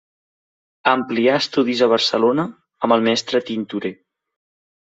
[0.91, 2.47] Amplià estudis a Barcelona
[2.89, 3.95] amb el mestre Tintorer.